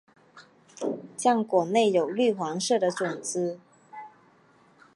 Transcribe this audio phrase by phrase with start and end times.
[1.15, 3.59] 浆果内有绿黄色的种子。